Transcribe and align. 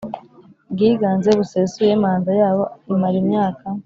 bwiganze 0.71 1.29
busesuye 1.39 1.93
Manda 2.03 2.31
yabo 2.41 2.63
imara 2.93 3.15
imyaka 3.23 3.65